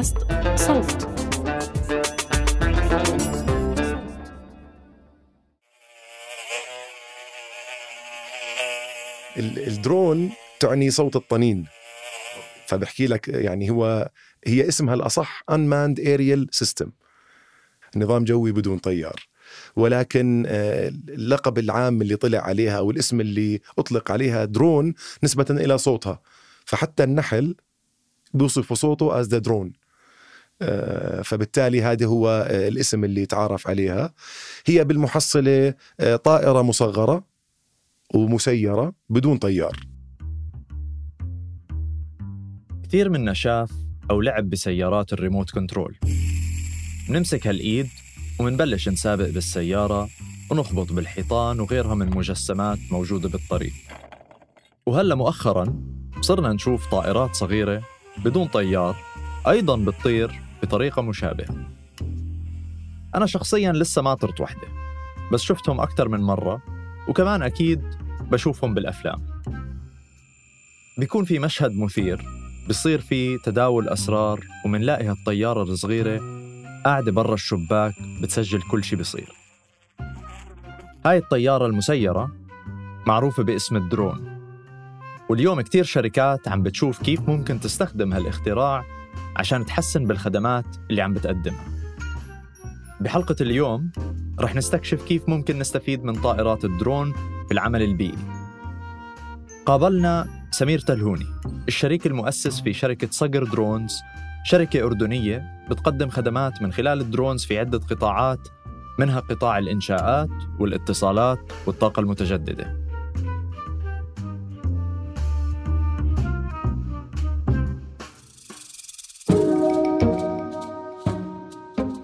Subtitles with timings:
[0.00, 0.16] بودكاست
[0.56, 1.08] صوت.
[9.36, 11.66] الدرون تعني صوت الطنين.
[12.66, 14.10] فبحكي لك يعني هو
[14.46, 16.88] هي اسمها الأصح unmanned aerial system.
[17.96, 19.26] نظام جوي بدون طيار.
[19.76, 25.78] ولكن آه، اللقب العام اللي طلع عليها أو الاسم اللي أطلق عليها درون نسبة إلى
[25.78, 26.20] صوتها.
[26.64, 27.54] فحتى النحل
[28.34, 29.72] بيوصفوا صوته as the drone
[31.22, 34.14] فبالتالي هذا هو آه، الاسم اللي تعارف عليها.
[34.66, 37.24] هي بالمحصلة آه، طائرة مصغرة
[38.14, 39.76] ومسيرة بدون طيار.
[42.84, 43.70] كثير منا شاف
[44.10, 45.96] أو لعب بسيارات ال remote control.
[47.08, 47.88] بنمسك هالإيد
[48.40, 50.08] ومنبلش نسابق بالسيارة
[50.50, 53.72] ونخبط بالحيطان وغيرها من مجسمات موجودة بالطريق.
[54.86, 55.82] وهلأ مؤخرا
[56.20, 57.82] صرنا نشوف طائرات صغيرة
[58.24, 58.96] بدون طيار
[59.48, 61.66] أيضا بتطير بطريقة مشابهة.
[63.14, 64.68] أنا شخصيا لسه ما طرت وحدة
[65.32, 66.62] بس شفتهم أكثر من مرة
[67.08, 67.82] وكمان أكيد
[68.20, 69.22] بشوفهم بالأفلام.
[70.98, 72.24] بيكون في مشهد مثير
[72.68, 76.20] بصير في تداول أسرار ومنلاقي هالطيارة الصغيرة
[76.84, 79.32] قاعدة برا الشباك بتسجل كل شي بيصير
[81.06, 82.30] هاي الطيارة المسيرة
[83.06, 84.40] معروفة باسم الدرون.
[85.30, 88.84] واليوم كتير شركات عم بتشوف كيف ممكن تستخدم هالاختراع
[89.36, 91.64] عشان تحسن بالخدمات اللي عم بتقدمها.
[93.00, 93.92] بحلقة اليوم
[94.40, 97.12] رح نستكشف كيف ممكن نستفيد من طائرات الدرون
[97.46, 98.18] في العمل البيئي.
[99.66, 101.26] قابلنا سمير تلهوني
[101.68, 104.00] الشريك المؤسس في شركة صقر Drones
[104.44, 108.48] شركة أردنية بتقدم خدمات من خلال الدرونز في عدة قطاعات
[108.98, 112.89] منها قطاع الإنشاءات والإتصالات والطاقة المتجددة.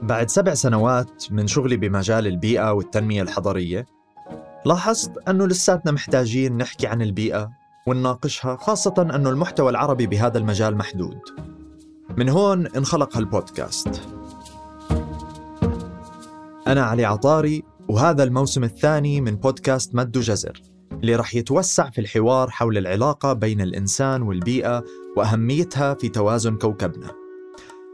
[0.07, 3.87] بعد سبع سنوات من شغلي بمجال البيئة والتنمية الحضرية
[4.67, 7.51] لاحظت أنه لساتنا محتاجين نحكي عن البيئة
[7.87, 11.19] ونناقشها خاصة أنه المحتوى العربي بهذا المجال محدود.
[12.17, 14.03] من هون انخلق هالبودكاست.
[16.67, 20.63] أنا علي عطاري وهذا الموسم الثاني من بودكاست مد جزر
[20.93, 24.85] اللي رح يتوسع في الحوار حول العلاقة بين الإنسان والبيئة
[25.17, 27.26] وأهميتها في توازن كوكبنا.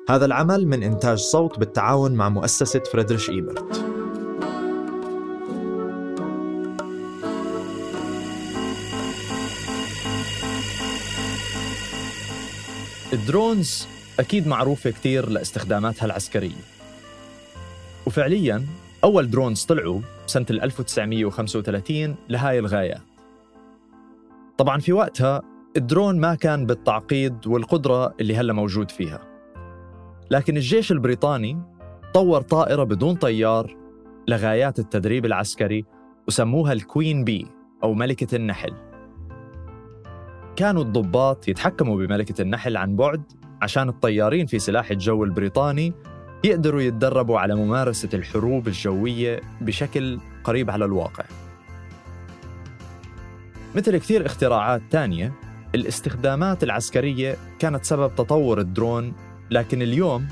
[0.09, 3.85] هذا العمل من إنتاج صوت بالتعاون مع مؤسسة فريدريش إيبرت.
[13.13, 13.87] ال drones
[14.21, 16.63] أكيد معروفة كتير لاستخداماتها العسكرية.
[18.07, 18.67] وفعلياً
[19.05, 23.03] أول drones طلعوا سنة 1935 لهاي الغايات
[24.59, 25.43] طبعاً في وقتها
[25.77, 29.32] الدرون ما كان بالتعقيد والقدرة اللي هلأ موجود فيها.
[30.33, 31.63] لكن الجيش البريطاني
[32.15, 33.77] طور طائرة بدون طيار
[34.29, 35.85] لغايات التدريب العسكري
[36.29, 37.47] وسموها ال Queen Bee
[37.83, 38.75] أو ملكة النحل.
[40.57, 43.23] كانوا الضباط يتحكموا بملكة النحل عن بعد
[43.63, 45.93] عشان الطيارين في سلاح الجو البريطاني
[46.45, 51.25] يقدروا يتدربوا على ممارسة الحروب الجوية بشكل قريب على الواقع.
[53.75, 55.33] مثل كثير اختراعات تانية
[55.75, 59.13] الاستخدامات العسكرية كانت سبب تطور الدرون
[59.53, 60.27] لكن اليوم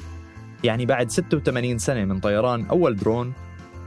[0.64, 3.32] يعني بعد 86 سنة من طيران أول درون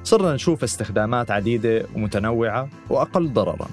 [0.04, 3.68] صرنا نشوف استخدامات عديدة ومتنوعة وأقل ضرراً.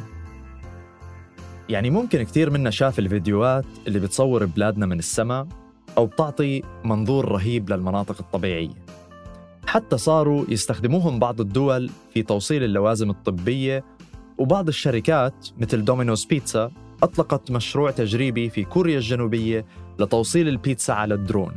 [1.69, 5.47] يعني ممكن كثير منا شاف الفيديوهات اللي بتصور بلادنا من السماء
[5.99, 8.85] أو بتعطي منظور رهيب للمناطق الطبيعية.
[9.67, 13.85] حتى صاروا يستخدموهم بعض الدول في توصيل اللوازم الطبية
[14.39, 16.71] وبعض الشركات مثل Domino's Pizza
[17.03, 19.65] أطلقت مشروع تجريبي في كوريا الجنوبية
[20.01, 21.53] لتوصيل البيتزا على الدرون.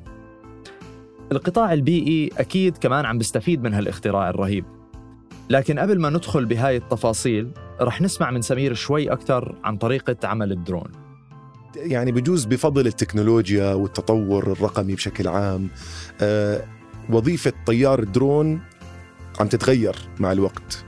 [1.32, 4.66] القطاع البيئي أكيد كمان عم بيستفيد من هالاختراع الرهيب.
[5.50, 10.52] لكن قبل ما ندخل بهاي التفاصيل رح نسمع من سمير شوي أكثر عن طريقة عمل
[10.52, 10.92] الدرون.
[11.76, 15.70] يعني بجوز بفضل التكنولوجيا والتطور الرقمي بشكل عام
[16.22, 16.64] آه،
[17.10, 18.62] وظيفة طيار الدرون
[19.40, 20.86] عم تتغير مع الوقت.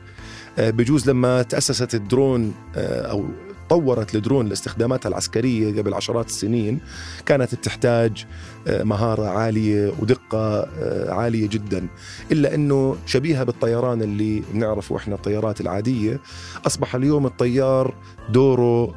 [0.60, 3.26] آه، بجوز لما تأسست الدرون آه، أو
[3.70, 6.80] طورت الدرون لاستخداماتها العسكرية قبل عشرات السنين.
[7.26, 8.26] كانت تحتاج
[8.68, 10.68] مهارة عالية ودقة
[11.14, 11.88] عالية جدا.
[12.32, 16.20] إلا أنه شبيهة بالطيران اللي بنعرفه إحنا الطيارات العادية.
[16.68, 17.96] أصبح اليوم الطيار
[18.30, 18.96] دوره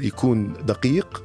[0.00, 1.24] يكون دقيق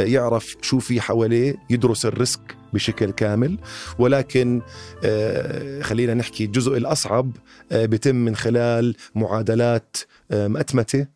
[0.00, 3.58] يعرف شو في حواليه يدرس ال risk بشكل كامل.
[3.98, 4.62] ولكن
[5.82, 7.30] خلينا نحكي الجزء الأصعب
[7.72, 9.96] بيتم من خلال معادلات
[10.30, 11.06] مأتمتة.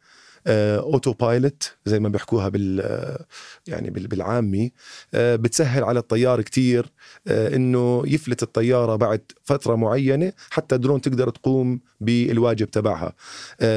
[0.47, 3.27] auto pilot زي ما بيحكوها بال
[3.67, 4.73] يعني بالعامي.
[5.15, 6.87] بتسهل على الطيار كتير
[7.29, 13.15] إنه يفلت الطيارة بعد فترة معينة حتى الدرون تقدر تقوم بالواجب تبعها.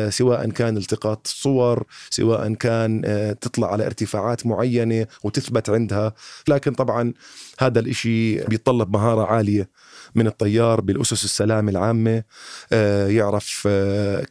[0.09, 3.01] سواء كان التقاط صور سواء كان
[3.41, 6.13] تطلع على ارتفاعات معينة وتثبت عندها.
[6.47, 7.13] لكن طبعا
[7.59, 9.69] هذا الإشي بيتطلب مهارة عالية.
[10.15, 12.23] من الطيار بالأسس السلامه العامة
[13.07, 13.67] يعرف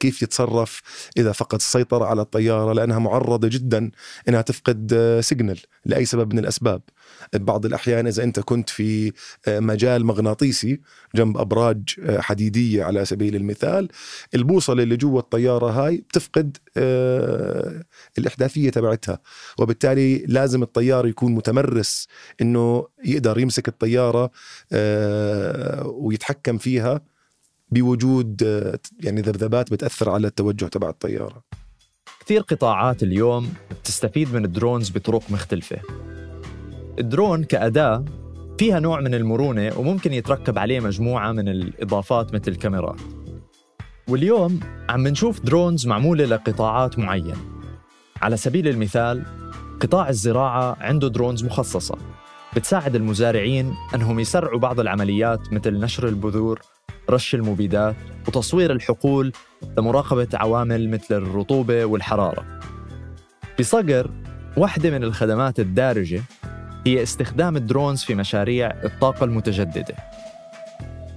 [0.00, 0.82] كيف يتصرف
[1.16, 3.90] إذا فقد السيطرة على الطيارة لأنها معرضة جدا
[4.28, 6.82] إنها تفقد سيجنال لأي سبب من الأسباب.
[7.34, 9.12] بعض الأحيان إذا أنت كنت في
[9.48, 10.80] مجال مغناطيسي
[11.14, 11.82] جنب أبراج
[12.18, 13.88] حديدية على سبيل المثال
[14.34, 16.56] البوصلة اللي جوا الطيارة هاي بتفقد
[18.18, 19.18] الإحداثية تبعتها
[19.58, 22.08] وبالتالي لازم الطيار يكون متمرس
[22.40, 24.30] إنه يقدر يمسك الطيارة
[25.84, 27.00] ويتحكم فيها
[27.70, 28.42] بوجود
[29.00, 31.42] يعني ذبذبات بتأثر على التوجه تبع الطيارة.
[32.20, 35.76] كثير قطاعات اليوم بتستفيد من ال drones بطرق مختلفة.
[37.00, 38.04] الدرون كأداة
[38.58, 43.00] فيها نوع من المرونة وممكن يتركب عليه مجموعة من الإضافات مثل الكاميرات.
[44.08, 47.36] واليوم عم نشوف drones معمولة لقطاعات معينة.
[48.22, 49.22] على سبيل المثال
[49.80, 51.98] قطاع الزراعة عنده drones مخصصة.
[52.56, 56.60] بتساعد المزارعين أنهم يسرعوا بعض العمليات مثل نشر البذور
[57.10, 57.96] رش المبيدات
[58.28, 59.32] وتصوير الحقول
[59.78, 62.60] لمراقبة عوامل مثل الرطوبة والحرارة.
[63.58, 64.10] بصقر
[64.56, 66.22] واحدة من الخدمات الدارجة
[66.86, 69.94] هي استخدام الدرونز في مشاريع الطاقة المتجددة.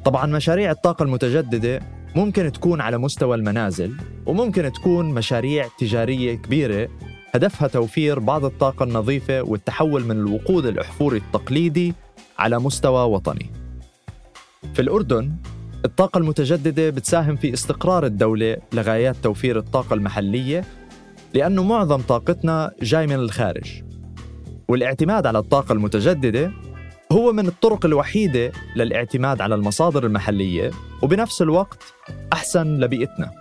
[0.06, 1.80] طبعا مشاريع الطاقة المتجددة
[2.16, 3.94] ممكن تكون على مستوى المنازل
[4.26, 6.90] وممكن تكون مشاريع تجارية كبيرة.
[7.36, 11.94] هدفها توفير بعض الطاقة النظيفة والتحول من الوقود الأحفوري التقليدي
[12.40, 13.52] على مستوى وطني.
[14.74, 15.36] في الأردن
[15.86, 20.64] الطاقة المتجددة بتساهم في استقرار الدولة لغايات توفير الطاقة المحلية
[21.34, 23.93] لأنه معظم طاقتنا جاي من الخارج.
[24.74, 26.52] والاعتماد على الطاقة المتجددة
[27.12, 30.72] هو من الطرق الوحيدة للاعتماد على المصادر المحلية
[31.02, 31.84] وبنفس الوقت
[32.34, 33.32] أحسن لبيئتنا.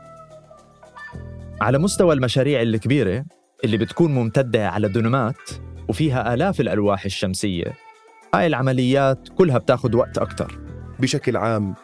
[1.61, 3.25] على مستوى المشاريع الكبيرة
[3.64, 5.50] اللي بتكون ممتدة على دنمات
[5.88, 7.75] وفيها آلاف الألواح الشمسية
[8.35, 10.58] هاي العمليات كلها بتاخد وقت أكتر.
[10.99, 11.75] بشكل عام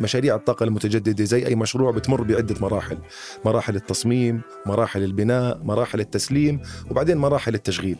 [0.00, 2.98] مشاريع الطاقة المتجددة زي أي مشروع بتمر بعدة مراحل
[3.44, 6.60] مراحل التصميم مراحل البناء مراحل التسليم
[6.90, 7.96] وبعدين مراحل التشغيل.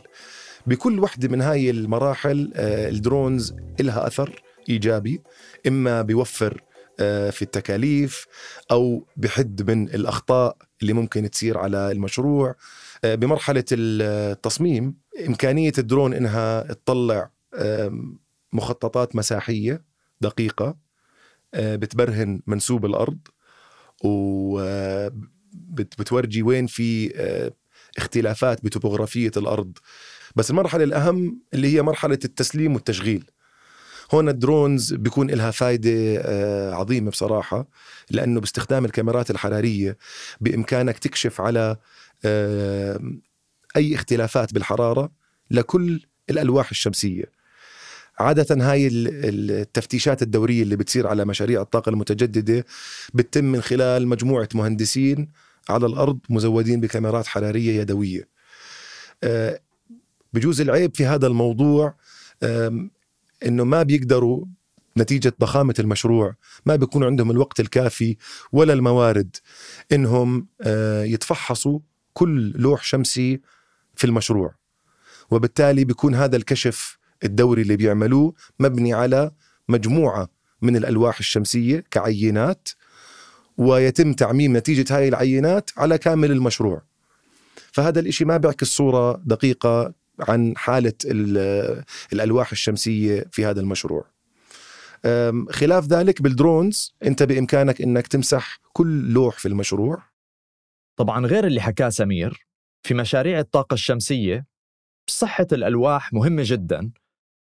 [0.66, 5.22] بكل وحدة من هاي المراحل الدرونز لها أثر إيجابي
[5.66, 6.62] إما بيوفر
[7.31, 8.26] في التكاليف
[8.70, 12.55] أو بحد من الأخطاء اللي ممكن تصير على المشروع.
[13.05, 14.94] بمرحلة التصميم
[15.26, 17.31] إمكانية الدرون إنها تطلع
[18.52, 19.84] مخططات مساحية
[20.20, 20.76] دقيقة
[21.55, 23.19] بتبرهن منسوب الأرض
[25.75, 27.12] وبتورجي وين في
[27.99, 29.78] اختلافات بتوبوغرافية الأرض
[30.36, 33.31] بس المرحلة الأهم اللي هي مرحلة التسليم والتشغيل.
[34.14, 36.22] هون ال drones بيكون لها فايدة
[36.75, 37.69] عظيمة بصراحة
[38.10, 39.96] لأنه باستخدام الكاميرات الحرارية
[40.40, 41.76] بإمكانك تكشف على
[43.76, 45.12] أي اختلافات بالحرارة
[45.50, 46.00] لكل
[46.31, 47.25] الألواح الشمسية.
[48.19, 52.64] عادة هاي التفتيشات الدورية اللي بتصير على مشاريع الطاقة المتجددة
[53.14, 55.28] بتتم من خلال مجموعة مهندسين
[55.69, 58.28] على الأرض مزودين بكاميرات حرارية يدوية.
[60.34, 61.94] بجوز العيب في هذا الموضوع
[63.46, 64.44] إنه ما بيقدروا
[64.98, 66.34] نتيجة ضخامة المشروع
[66.67, 68.17] ما بيكون عندهم الوقت الكافي
[68.53, 69.36] ولا الموارد
[69.93, 70.46] إنهم
[71.05, 71.79] يتفحصوا
[72.12, 73.41] كل لوح شمسي
[73.94, 74.55] في المشروع.
[75.31, 79.31] وبالتالي بيكون هذا الكشف الدوري اللي بيعملوه مبني على
[79.69, 80.29] مجموعة
[80.62, 82.69] من الألواح الشمسية كعينات
[83.56, 86.82] ويتم تعميم نتيجة هاي العينات على كامل المشروع.
[87.72, 90.92] فهذا الإشي ما بيعكس صورة دقيقة عن حالة
[92.12, 94.04] الألواح الشمسية في هذا المشروع.
[95.50, 100.02] خلاف ذلك بالدرونز أنت بإمكانك أنك تمسح كل لوح في المشروع.
[100.96, 102.46] طبعا غير اللي حكاه سمير
[102.82, 104.46] في مشاريع الطاقة الشمسية
[105.06, 106.90] صحة الألواح مهمة جدا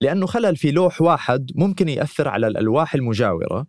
[0.02, 3.68] لأنه خلل في لوح واحد ممكن يأثر على الألواح المجاورة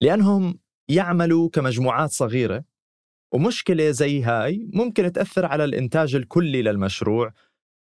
[0.00, 0.58] لأنهم
[0.88, 2.64] يعملوا كمجموعات صغيرة
[3.32, 7.32] ومشكلة زي هاي ممكن تأثر على الإنتاج الكلي للمشروع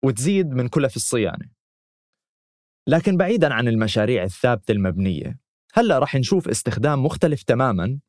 [0.03, 1.49] وتزيد من كلف الصيانة.
[2.87, 5.39] لكن بعيدا عن المشاريع الثابتة المبنية
[5.73, 7.99] هلأ رح نشوف استخدام مختلف تماما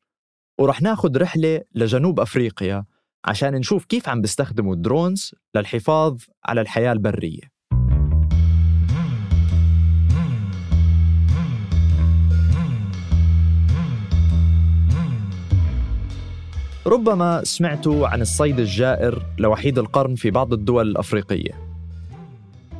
[0.59, 2.85] ورح ناخد رحلة لجنوب أفريقيا
[3.25, 7.51] عشان نشوف كيف عم بيستخدموا الدرونز للحفاظ على الحياة البرية.
[16.87, 21.70] ربما سمعتوا عن الصيد الجائر لوحيد القرن في بعض الدول الأفريقية.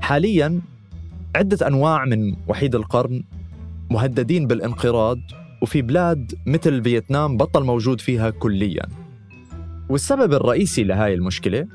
[0.02, 0.62] حالياً
[1.36, 3.24] عدة أنواع من وحيد القرن
[3.90, 5.20] مهددين بالانقراض
[5.62, 8.86] وفي بلاد مثل فيتنام بطل موجود فيها كلياً.
[9.90, 11.68] والسبب الرئيسي لهاي المشكلة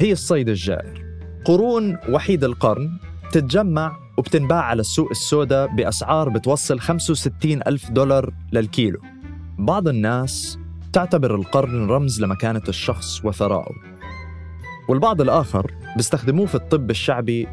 [0.00, 1.04] هي الصيد الجائر.
[1.44, 2.90] قرون وحيد القرن
[3.32, 9.00] تتجمع وبتنباع على السوق السوداء بأسعار بتوصل 65 ألف دولار للكيلو.
[9.58, 10.58] بعض الناس
[10.92, 13.74] تعتبر القرن رمز لمكانة الشخص وثرائه
[14.88, 17.48] والبعض الآخر بيستخدموه في الطب الشعبي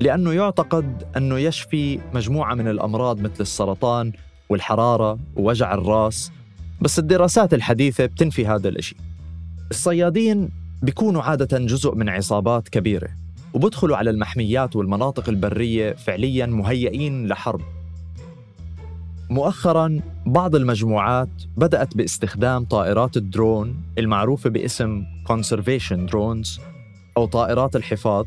[0.00, 4.12] لأنه يعتقد أنه يشفي مجموعة من الأمراض مثل السرطان
[4.48, 6.32] والحرارة ووجع الراس
[6.80, 8.96] بس الدراسات الحديثة بتنفي هذا الإشي.
[9.70, 10.48] الصيادين
[10.82, 13.08] بيكونوا عادة جزء من عصابات كبيرة
[13.54, 17.60] وبدخلوا على المحميات والمناطق البرية فعليا مهيئين لحرب.
[19.30, 26.60] مؤخرا بعض المجموعات بدأت باستخدام طائرات الدرون المعروفة باسم Conservation Drones
[27.16, 28.26] أو طائرات الحفاظ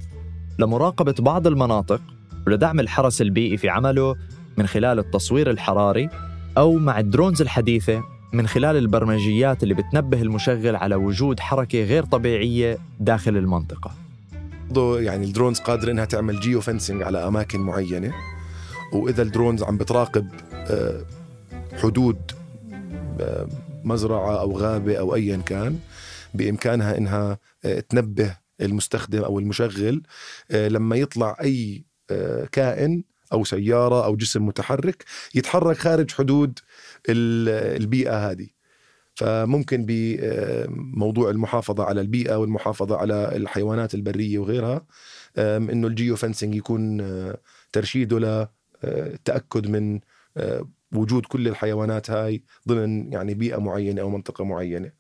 [0.62, 2.02] لمراقبة بعض المناطق
[2.48, 4.16] ولدعم الحرس البيئي في عمله
[4.58, 6.10] من خلال التصوير الحراري
[6.58, 8.04] أو مع ال drones الحديثة
[8.34, 13.92] من خلال البرمجيات اللي بتنبه المشغل على وجود حركة غير طبيعية داخل المنطقة.
[14.78, 18.14] يعني ال drones قادرة إنها تعمل geofencing على أماكن معينة
[18.94, 21.02] وإذا ال drones عم بتراقب آه،
[21.82, 22.32] حدود
[23.20, 23.48] آه،
[23.84, 25.80] مزرعة أو غابة أو ايا كان
[26.34, 30.04] بإمكانها إنها آه، تنبه المستخدم أو المشغل
[30.52, 31.86] لما يطلع أي
[32.52, 33.04] كائن
[33.34, 35.04] أو سيارة أو جسم متحرك
[35.36, 36.60] يتحرك خارج حدود
[37.10, 38.48] البيئة هذه.
[39.16, 44.86] فممكن بموضوع المحافظة على البيئة والمحافظة على الحيوانات البرية وغيرها
[45.38, 47.38] إنه الجيو فنسنج يكون آه،
[47.72, 48.48] ترشيده
[48.84, 50.00] للتأكد من
[50.38, 54.92] آه، وجود كل الحيوانات هاي ضمن يعني بيئة معينة أو منطقة معينة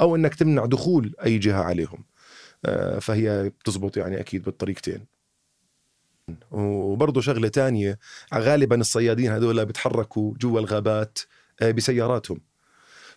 [0.00, 1.98] أو أنك تمنع دخول أي جهة عليهم.
[1.98, 2.15] آه،
[3.00, 5.06] فهي بتزبط يعني أكيد بالطريقتين
[6.50, 7.98] وبرضه شغلة تانية
[8.34, 11.18] غالبا الصيادين هذول بيتحركوا جوا الغابات
[11.62, 12.40] بسياراتهم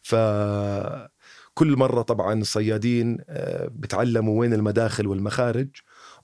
[0.02, 5.68] فكل مرة طبعا الصيادين آه، بتعلموا وين المداخل والمخارج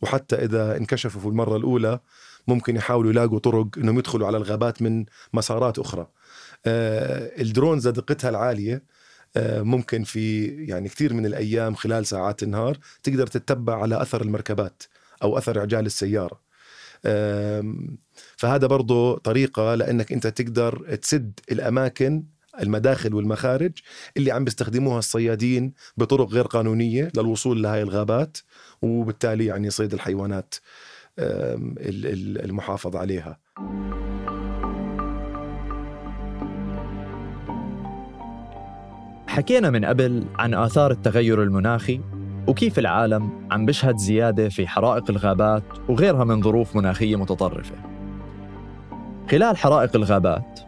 [0.01, 1.99] وحتى إذا انكشفوا في المرة الأولى
[2.47, 6.07] ممكن يحاولوا يلاقوا طرق إنهم يدخلوا على الغابات من مسارات أخرى.
[6.65, 8.81] آه، الدرونز دقتها العالية آه،
[9.37, 14.83] ممكن في يعني كثير من الأيام خلال ساعات النهار تقدر تتبع على أثر المركبات
[15.23, 16.45] أو أثر عجال السيارة.
[18.37, 22.23] فهذا برضه طريقة لأنك أنت تقدر تسد الأماكن
[22.61, 23.71] المداخل والمخارج
[24.17, 28.37] اللي عم بيستخدموها الصيادين بطرق غير قانونية للوصول لهي الغابات
[28.81, 30.55] وبالتالي يعني صيد الحيوانات
[31.19, 33.39] المحافظ عليها.
[39.35, 42.01] حكينا من قبل عن آثار التغير المناخي
[42.47, 47.75] وكيف العالم عم بيشهد زيادة في حرائق الغابات وغيرها من ظروف مناخية متطرفة.
[49.31, 50.59] خلال حرائق الغابات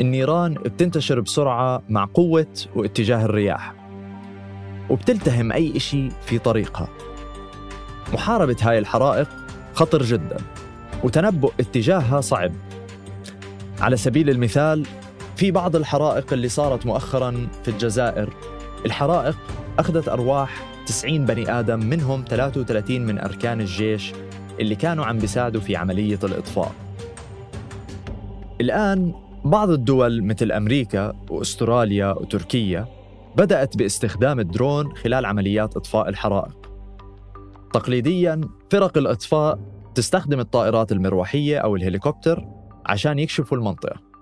[0.00, 3.74] النيران بتنتشر بسرعة مع قوة واتجاه الرياح
[4.90, 6.88] وبتلتهم أي إشي في طريقها
[8.12, 9.28] محاربة هاي الحرائق
[9.74, 10.36] خطر جدا
[11.04, 12.52] وتنبؤ اتجاهها صعب
[13.80, 14.86] على سبيل المثال
[15.36, 18.34] في بعض الحرائق اللي صارت مؤخرا في الجزائر.
[18.86, 19.36] الحرائق
[19.78, 24.12] أخذت أرواح 90 بني آدم منهم 33 من أركان الجيش
[24.60, 26.72] اللي كانوا عم بيساعدوا في عملية الإطفاء.
[28.60, 29.14] الآن
[29.44, 32.86] بعض الدول مثل أمريكا وأستراليا وتركيا
[33.36, 36.70] بدأت باستخدام الدرون خلال عمليات إطفاء الحرائق.
[37.72, 39.58] تقليدياً فرق الإطفاء
[39.94, 42.44] تستخدم الطائرات المروحية أو الهليكوبتر
[42.86, 44.13] عشان يكشفوا المنطقة.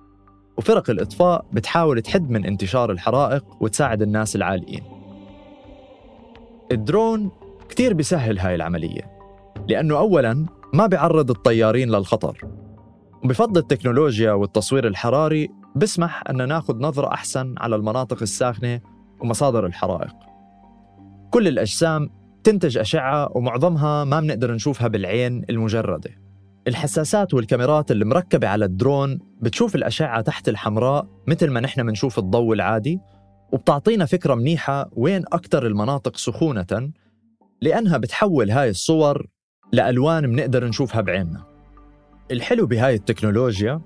[0.62, 4.82] وفرق الإطفاء بتحاول تحد من انتشار الحرائق وتساعد الناس العاليين.
[6.72, 7.30] الدرون
[7.68, 9.10] كتير بيسهل هاي العملية
[9.68, 12.38] لأنه أولاً ما بيعرض الطيارين للخطر
[13.24, 18.80] وبفضل التكنولوجيا والتصوير الحراري بسمح أن ناخذ نظرة أحسن على المناطق الساخنة
[19.20, 20.14] ومصادر الحرائق.
[21.30, 22.10] كل الأجسام
[22.44, 26.21] تنتج أشعة ومعظمها ما بنقدر نشوفها بالعين المجردة.
[26.68, 32.54] الحساسات والكاميرات اللي مركبة على الدرون بتشوف الأشعة تحت الحمراء مثل ما نحن بنشوف الضوء
[32.54, 33.00] العادي
[33.52, 36.90] وبتعطينا فكرة منيحة وين أكثر المناطق سخونة
[37.60, 39.26] لأنها بتحول هاي الصور
[39.72, 41.44] لألوان بنقدر نشوفها بعيننا.
[42.30, 43.80] الحلو بهاي التكنولوجيا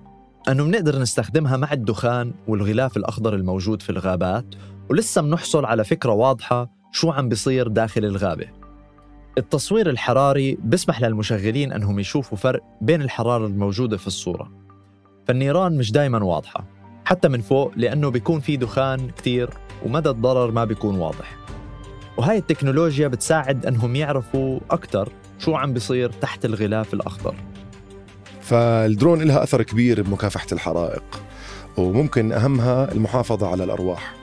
[0.49, 4.55] أنه بنقدر نستخدمها مع الدخان والغلاف الأخضر الموجود في الغابات
[4.91, 8.66] ولسه بنحصل على فكرة واضحة شو عم بيصير داخل الغابة.
[9.39, 14.53] التصوير الحراري بسمح للمشغلين أنهم يشوفوا فرق بين الحرارة الموجودة في الصورة.
[15.27, 16.65] فالنيران مش دايما واضحة
[17.05, 19.51] حتى من فوق لأنه بيكون في دخان كتير
[19.87, 21.37] ومدى الضرر ما بيكون واضح.
[22.17, 27.35] وهاي التكنولوجيا بتساعد أنهم يعرفوا أكثر شو عم بيصير تحت الغلاف الأخضر.
[28.41, 31.23] فالدرون لها أثر كبير بمكافحة الحرائق
[31.77, 34.15] وممكن أهمها المحافظة على الأرواح.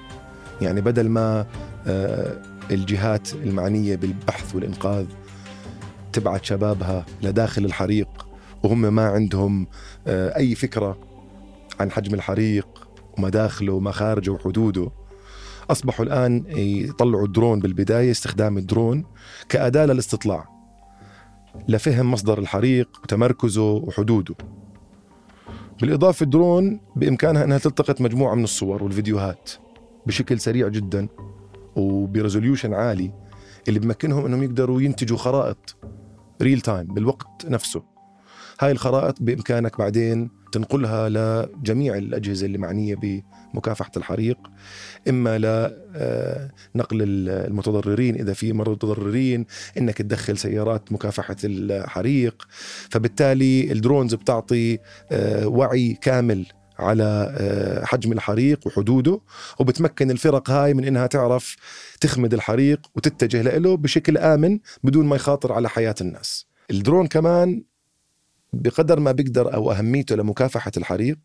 [0.61, 1.45] يعني بدل ما
[1.87, 5.05] آه، الجهات المعنية بالبحث والإنقاذ
[6.13, 8.27] تبعت شبابها لداخل الحريق
[8.63, 9.67] وهم ما عندهم
[10.07, 10.97] آه، أي فكرة
[11.79, 14.91] عن حجم الحريق ومداخله ومخارجه وحدوده.
[15.69, 19.05] أصبحوا الآن يطلعوا الدرون بالبداية استخدام الدرون
[19.49, 20.49] كأداة للاستطلاع
[21.67, 24.35] لفهم مصدر الحريق وتمركزه وحدوده.
[25.81, 29.51] بالإضافة الدرون بإمكانها أنها تلتقط مجموعة من الصور والفيديوهات
[30.05, 31.07] بشكل سريع جدا.
[31.75, 33.11] وب resolution عالي
[33.67, 35.75] اللي بمكنهم أنهم يقدروا ينتجوا خرائط
[36.41, 37.83] real time بالوقت نفسه.
[38.59, 42.95] هاي الخرائط بإمكانك بعدين تنقلها لجميع الأجهزة اللي معنية
[43.53, 44.37] بمكافحة الحريق
[45.09, 49.45] إما لنقل آه، المتضررين إذا في متضررين
[49.77, 52.47] إنك تدخل سيارات مكافحة الحريق.
[52.89, 54.79] فبالتالي ال drones بتعطي
[55.11, 56.45] آه، وعي كامل
[56.83, 59.19] على آه، حجم الحريق وحدوده
[59.59, 61.55] وبتمكن الفرق هاي من إنها تعرف
[62.01, 66.47] تخمد الحريق وتتجه له بشكل آمن بدون ما يخاطر على حياة الناس.
[66.71, 67.63] الدرون كمان
[68.53, 71.17] بقدر ما بيقدر أو أهميته لمكافحة الحريق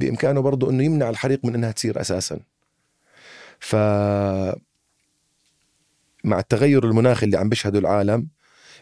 [0.00, 2.40] بإمكانه برضه إنه يمنع الحريق من إنها تصير أساسا.
[3.60, 3.76] ف
[6.24, 8.28] مع التغير المناخي اللي عم بيشهده العالم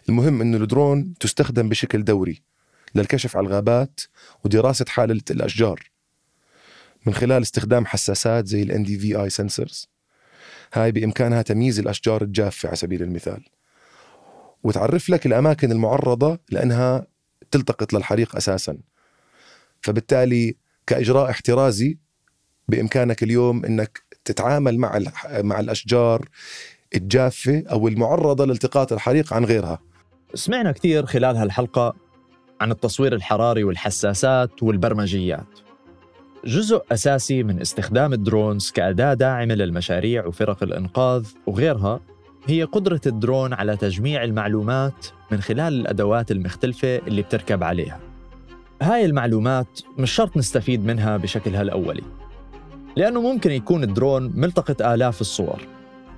[0.08, 2.42] المهم إنه الدرون تستخدم بشكل دوري
[2.94, 4.00] للكشف على الغابات
[4.44, 5.92] ودراسة حاله الأشجار
[7.06, 9.86] من خلال استخدام حساسات زي ال NDVI sensors.
[10.74, 13.44] هاي بإمكانها تمييز الأشجار الجافة على سبيل المثال.
[14.62, 17.06] وتعرف لك الأماكن المعرضة لأنها
[17.50, 18.78] تلتقط للحريق أساسا.
[19.80, 20.56] فبالتالي
[20.86, 21.98] كإجراء احترازي
[22.68, 24.98] بإمكانك اليوم إنك تتعامل مع
[25.32, 26.28] مع الأشجار
[26.94, 29.78] الجافة أو المعرضة لالتقاط الحريق عن غيرها.
[30.34, 31.94] سمعنا كثير خلال هالحلقة
[32.62, 35.58] عن التصوير الحراري والحساسات والبرمجيات.
[36.44, 42.00] جزء أساسي من استخدام الدرونز كأداة داعمة للمشاريع وفرق الإنقاذ وغيرها
[42.46, 48.00] هي قدرة الدرون على تجميع المعلومات من خلال الأدوات المختلفة اللي بتركب عليها.
[48.82, 52.02] هاي المعلومات مش شرط نستفيد منها بشكلها الأولي
[52.96, 55.60] لأنه ممكن يكون الدرون ملتقط آلاف الصور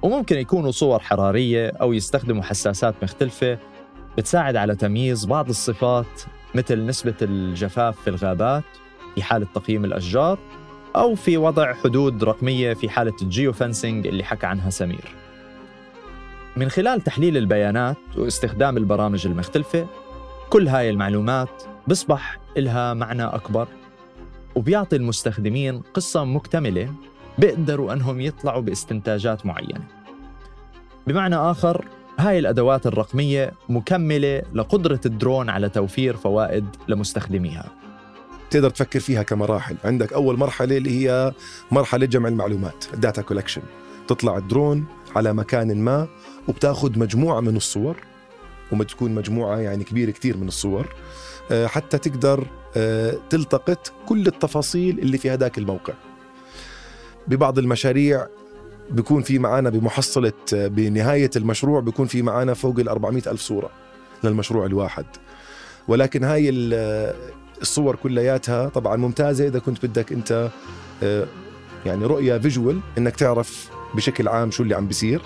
[0.03, 3.59] وممكن يكونوا صور حرارية أو يستخدموا حساسات مختلفة
[4.19, 6.23] بتساعد على تمييز بعض الصفات
[6.55, 8.65] مثل نسبة الجفاف في الغابات
[9.15, 10.39] في حالة تقييم الأشجار
[10.97, 15.15] أو في وضع حدود رقمية في حالة ال geofencing اللي حكى عنها سمير.
[16.57, 19.87] من خلال تحليل البيانات واستخدام البرامج المختلفة
[20.51, 23.69] كل هاي المعلومات بصبح إلها معنى أكبر
[24.55, 26.95] وبيعطي المستخدمين قصة مكتملة
[27.39, 29.85] بيقدروا أنهم يطلعوا باستنتاجات معينة.
[31.07, 31.85] بمعنى آخر
[32.19, 37.71] هاي الأدوات الرقمية مكملة لقدرة الدرون على توفير فوائد لمستخدميها.
[38.51, 39.77] تقدر تفكر فيها كمراحل.
[39.85, 41.33] عندك أول مرحلة اللي هي
[41.71, 43.63] مرحلة جمع المعلومات ال data collection
[44.09, 44.85] تطلع الدرون
[45.17, 46.09] على مكان ما
[46.49, 47.97] وبتاخذ مجموعة من الصور
[48.73, 50.95] وتكون مجموعة يعني كبيرة كتير من الصور
[51.51, 52.47] آه، حتى تقدر
[52.77, 55.95] آه، تلتقط كل التفاصيل اللي في هذاك الموقع.
[57.29, 58.27] ببعض المشاريع
[58.91, 63.71] بيكون في معنا بمحصلة بنهاية المشروع بيكون في معنا فوق ال 400 ألف صورة
[64.25, 65.07] للمشروع الواحد.
[65.89, 66.51] ولكن هاي
[67.63, 70.51] الصور كلياتها طبعا ممتازة إذا كنت بدك أنت
[71.03, 71.27] آه،
[71.87, 75.23] يعني رؤية visual إنك تعرف بشكل عام شو اللي عم بيصير.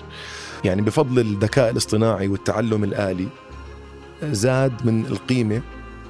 [0.65, 3.27] يعني بفضل الذكاء الاصطناعي والتعلم الآلي
[4.23, 5.61] زاد من القيمة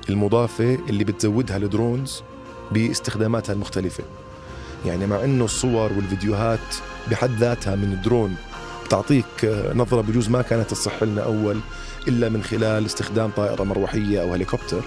[0.10, 2.24] المضافة اللي بتزودها ال drones
[2.72, 4.04] باستخداماتها المختلفة.
[4.86, 6.76] يعني مع إنه الصور والفيديوهات
[7.12, 8.36] بحد ذاتها من الدرون
[8.86, 9.26] بتعطيك
[9.76, 11.60] نظرة بجوز ما كانت تصح لنا أول
[12.08, 14.82] إلا من خلال استخدام طائرة مروحية أو هليكوبتر.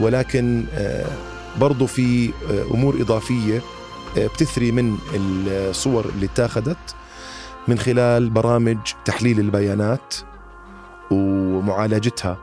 [0.00, 1.06] ولكن آه،
[1.60, 3.60] برضو في آه، أمور إضافية
[4.18, 6.94] آه، بتثري من الصور اللي اتاخذت
[7.68, 10.14] من خلال برامج تحليل البيانات
[11.10, 12.38] ومعالجتها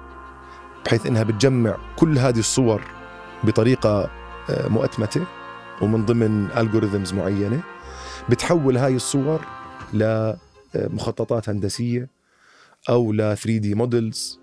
[0.86, 2.82] بحيث إنها بتجمع كل هذه الصور
[3.44, 4.10] بطريقة
[4.50, 5.22] مؤتمتة
[5.82, 7.62] ومن ضمن الجوريثمز معينة.
[8.30, 9.46] بتحول هاي الصور
[9.94, 12.10] لمخططات هندسية
[12.90, 14.40] أو ل 3D models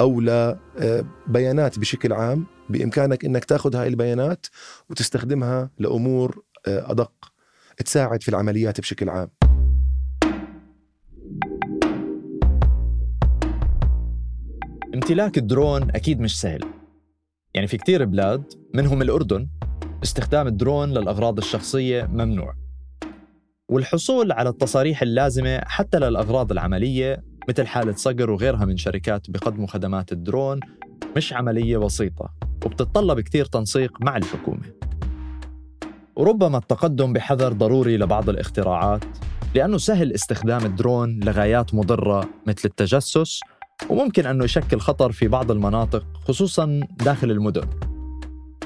[0.00, 2.46] أو لبيانات بشكل عام.
[2.70, 4.46] بإمكانك إنك تاخذ هاي البيانات
[4.90, 7.12] وتستخدمها لأمور أدق
[7.84, 9.28] تساعد في العمليات بشكل عام.
[14.94, 16.64] امتلاك الدرون أكيد مش سهل.
[17.54, 19.48] يعني في كتير بلاد منهم الأردن
[20.02, 22.63] استخدام الدرون للأغراض الشخصية ممنوع.
[23.68, 30.12] والحصول على التصاريح اللازمة حتى للأغراض العملية مثل حالة صقر وغيرها من شركات بقدموا خدمات
[30.12, 30.60] الدرون
[31.16, 32.34] مش عملية بسيطة
[32.66, 34.62] وبتتطلب كتير تنسيق مع الحكومة.
[36.16, 39.04] وربما التقدم بحذر ضروري لبعض الاختراعات
[39.54, 43.40] لأنه سهل استخدام الدرون لغايات مضرة مثل التجسس
[43.90, 47.70] وممكن أنه يشكل خطر في بعض المناطق خصوصا داخل المدن.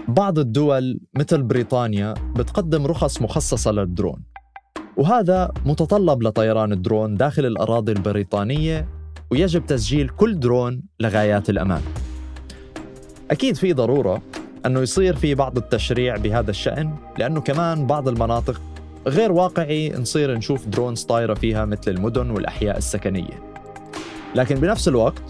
[0.08, 4.27] بعض الدول مثل بريطانيا بتقدم رخص مخصصة للدرون.
[4.98, 8.88] وهذا متطلب لطيران الدرون داخل الأراضي البريطانية
[9.30, 11.82] ويجب تسجيل كل درون لغايات الأمان
[13.30, 14.22] أكيد في ضرورة
[14.66, 18.60] أنه يصير في بعض التشريع بهذا الشأن لأنه كمان بعض المناطق
[19.06, 23.42] غير واقعي نصير نشوف drones طايرة فيها مثل المدن والأحياء السكنية.
[24.34, 25.22] لكن بنفس الوقت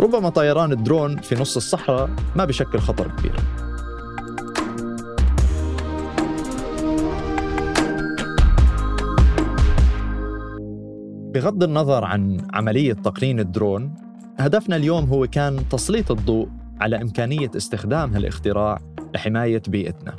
[0.00, 3.34] ربما طيران الدرون في نص الصحراء ما بشكل خطر كبير.
[11.34, 13.94] بغض النظر عن عملية تقنين الدرون
[14.38, 16.48] هدفنا اليوم هو كان تسليط الضوء
[16.80, 18.80] على إمكانية استخدام هالاختراع
[19.14, 20.16] لحماية بيئتنا.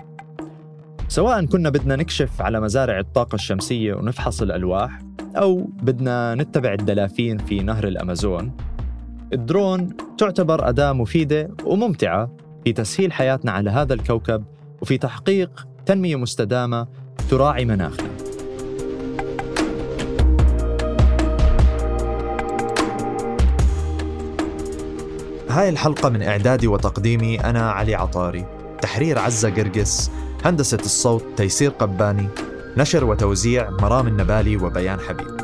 [1.08, 5.00] سواء كنا بدنا نكشف على مزارع الطاقة الشمسية ونفحص الألواح
[5.36, 8.52] أو بدنا نتبع الدلافين في نهر الأمازون
[9.34, 14.44] الدرون تعتبر أداة مفيدة وممتعة في تسهيل حياتنا على هذا الكوكب
[14.82, 16.88] وفي تحقيق تنمية مستدامة
[17.30, 18.11] تراعي مناخنا.
[25.52, 28.46] هاي الحلقة من إعدادي وتقديمي أنا علي عطاري.
[28.82, 30.12] تحرير عزة قرقس
[30.46, 32.28] هندسة الصوت تيسير قباني
[32.78, 35.41] نشر وتوزيع مرام النبالي وبيان حبيب.